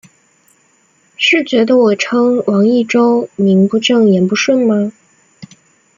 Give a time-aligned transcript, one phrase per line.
[1.15, 4.91] 是觉得我称王益州名不正言不顺吗？